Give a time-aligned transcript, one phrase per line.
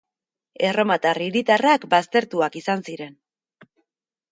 [0.69, 3.17] Erromatar hiritarrak baztertuak izan ziren.